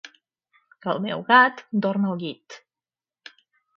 [0.93, 2.59] El meu gat dorm al llit.